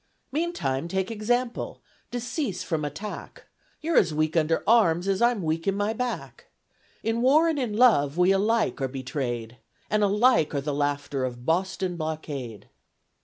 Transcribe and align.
Meantime 0.31 0.87
take 0.87 1.11
Example; 1.11 1.79
decease 2.09 2.63
from 2.63 2.83
Attack; 2.83 3.45
You're 3.81 3.97
as 3.97 4.11
weak 4.15 4.35
under 4.35 4.63
Arms 4.65 5.07
as 5.07 5.21
I'm 5.21 5.43
weak 5.43 5.67
in 5.67 5.75
my 5.75 5.93
Back, 5.93 6.47
In 7.03 7.21
War 7.21 7.47
and 7.47 7.59
in 7.59 7.77
Love 7.77 8.17
we 8.17 8.31
alike 8.31 8.81
are 8.81 8.87
betrayed, 8.87 9.57
And 9.91 10.03
alike 10.03 10.55
are 10.55 10.61
the 10.61 10.73
laughter 10.73 11.23
of 11.23 11.45
BOSTON 11.45 11.97
BLOCKADE. 11.97 12.67